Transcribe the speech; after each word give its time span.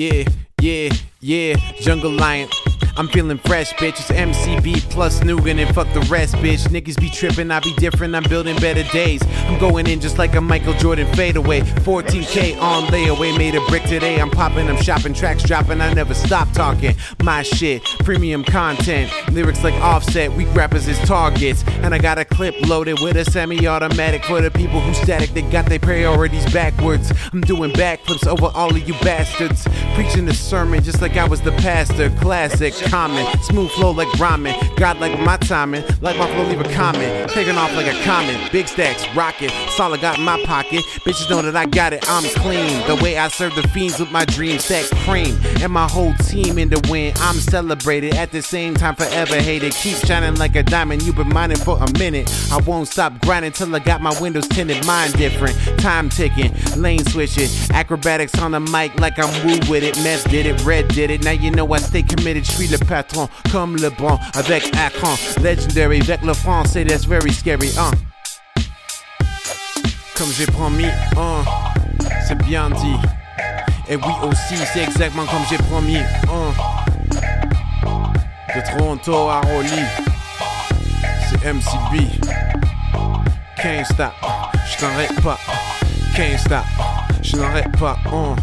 Yeah, 0.00 0.24
yeah, 0.62 0.88
yeah, 1.20 1.56
Jungle 1.78 2.12
Lion. 2.12 2.48
I'm 2.96 3.08
feeling 3.08 3.38
fresh, 3.38 3.72
bitch. 3.74 4.00
It's 4.00 4.10
MCB 4.10 4.90
plus 4.90 5.20
Nügun 5.20 5.58
and 5.64 5.74
fuck 5.74 5.92
the 5.94 6.00
rest, 6.02 6.34
bitch. 6.36 6.66
Niggas 6.68 7.00
be 7.00 7.08
tripping, 7.08 7.50
I 7.50 7.60
be 7.60 7.74
different. 7.76 8.14
I'm 8.14 8.22
building 8.24 8.56
better 8.56 8.82
days. 8.92 9.22
I'm 9.46 9.58
going 9.58 9.86
in 9.86 10.00
just 10.00 10.18
like 10.18 10.34
a 10.34 10.40
Michael 10.40 10.74
Jordan 10.74 11.06
fadeaway. 11.14 11.60
14K 11.60 12.60
on 12.60 12.84
layaway, 12.84 13.36
made 13.36 13.54
a 13.54 13.64
brick 13.66 13.84
today. 13.84 14.20
I'm 14.20 14.30
popping, 14.30 14.68
I'm 14.68 14.80
shopping, 14.82 15.14
tracks 15.14 15.42
dropping. 15.42 15.80
I 15.80 15.92
never 15.94 16.14
stop 16.14 16.50
talking. 16.52 16.94
My 17.22 17.42
shit, 17.42 17.82
premium 18.00 18.44
content. 18.44 19.10
Lyrics 19.30 19.62
like 19.62 19.74
offset, 19.74 20.32
weak 20.32 20.52
rappers 20.54 20.88
is 20.88 20.98
targets. 21.00 21.64
And 21.82 21.94
I 21.94 21.98
got 21.98 22.18
a 22.18 22.24
clip 22.24 22.54
loaded 22.66 22.98
with 23.00 23.16
a 23.16 23.24
semi 23.24 23.66
automatic 23.66 24.24
for 24.24 24.40
the 24.40 24.50
people 24.50 24.80
who 24.80 24.94
static. 24.94 25.30
They 25.30 25.42
got 25.42 25.66
their 25.66 25.78
priorities 25.78 26.50
backwards. 26.52 27.12
I'm 27.32 27.40
doing 27.42 27.70
backflips 27.72 28.26
over 28.26 28.46
all 28.54 28.70
of 28.70 28.88
you 28.88 28.94
bastards. 28.94 29.66
Preaching 29.94 30.26
the 30.26 30.34
sermon 30.34 30.82
just 30.82 31.00
like 31.00 31.16
I 31.16 31.26
was 31.26 31.40
the 31.40 31.52
pastor. 31.52 32.10
Classic 32.20 32.74
common. 32.82 33.26
Smooth 33.42 33.70
flow 33.72 33.90
like 33.90 34.08
ramen. 34.18 34.54
God 34.76 34.98
like 34.98 35.18
my 35.20 35.36
timing. 35.36 35.84
Like 36.00 36.16
my 36.16 36.26
flow, 36.34 36.44
leave 36.44 36.60
a 36.60 36.72
comment. 36.72 37.30
Taking 37.30 37.56
off 37.56 37.74
like 37.74 37.86
a 37.86 38.02
comet. 38.04 38.50
Big 38.52 38.68
stacks, 38.68 39.06
rocket. 39.14 39.50
Solid 39.70 40.00
got 40.00 40.18
in 40.18 40.24
my 40.24 40.42
pocket. 40.44 40.84
Bitches 41.04 41.28
know 41.30 41.42
that 41.42 41.56
I 41.56 41.66
got 41.66 41.92
it, 41.92 42.04
I'm 42.08 42.24
clean. 42.40 42.86
The 42.86 42.96
way 43.02 43.18
I 43.18 43.28
serve 43.28 43.54
the 43.54 43.66
fiends 43.68 43.98
with 43.98 44.10
my 44.10 44.24
dream 44.24 44.58
stack 44.58 44.84
cream. 45.04 45.36
And 45.60 45.72
my 45.72 45.88
whole 45.88 46.14
team 46.14 46.58
in 46.58 46.70
the 46.70 46.80
win. 46.90 47.12
I'm 47.16 47.36
celebrated 47.36 48.14
at 48.14 48.32
the 48.32 48.42
same 48.42 48.74
time, 48.74 48.94
forever 48.94 49.36
hated. 49.36 49.72
Keep 49.74 49.96
shining 49.98 50.36
like 50.36 50.56
a 50.56 50.62
diamond. 50.62 51.02
You've 51.02 51.16
been 51.16 51.28
mining 51.28 51.58
for 51.58 51.78
a 51.78 51.98
minute. 51.98 52.30
I 52.52 52.58
won't 52.58 52.88
stop 52.88 53.20
grinding 53.22 53.52
till 53.52 53.74
I 53.74 53.78
got 53.78 54.00
my 54.00 54.18
windows 54.20 54.48
tinted. 54.48 54.86
Mine 54.86 55.10
different. 55.12 55.56
Time 55.78 56.08
ticking. 56.08 56.52
Lane 56.76 57.04
switching. 57.04 57.48
Acrobatics 57.70 58.38
on 58.38 58.52
the 58.52 58.60
mic 58.60 58.98
like 59.00 59.18
I'm 59.18 59.30
woo 59.46 59.58
with 59.68 59.82
it. 59.82 59.96
Mess 60.02 60.24
did 60.24 60.46
it. 60.46 60.64
Red 60.64 60.88
did 60.88 61.10
it. 61.10 61.24
Now 61.24 61.32
you 61.32 61.50
know 61.50 61.70
I 61.72 61.78
stay 61.78 62.02
committed. 62.02 62.46
Suis 62.46 62.69
le 62.70 62.78
patron, 62.78 63.28
comme 63.50 63.76
le 63.76 63.90
bon, 63.90 64.18
avec 64.34 64.70
Akron. 64.76 65.14
Legendary, 65.42 66.00
avec 66.00 66.22
le 66.22 66.34
français, 66.34 66.84
that's 66.84 67.04
very 67.04 67.32
scary, 67.32 67.72
hein. 67.78 67.90
Comme 70.16 70.32
j'ai 70.32 70.46
promis, 70.46 70.90
hein. 71.16 71.44
C'est 72.26 72.38
bien 72.44 72.70
dit. 72.70 72.96
Et 73.88 73.96
oui 73.96 74.12
aussi, 74.22 74.56
c'est 74.72 74.84
exactement 74.84 75.26
comme 75.26 75.44
j'ai 75.48 75.58
promis, 75.58 75.98
hein. 75.98 76.52
De 78.54 78.60
Toronto 78.70 79.28
à 79.28 79.40
Rolly, 79.40 79.84
c'est 81.28 81.44
MCB. 81.44 82.08
Can't 83.56 83.84
stop, 83.84 84.12
je 84.66 84.84
n'arrête 84.84 85.20
pas. 85.22 85.38
Can't 86.16 86.38
stop, 86.38 86.64
je 87.22 87.36
n'arrête 87.36 87.76
pas, 87.78 87.96
hein. 88.06 88.36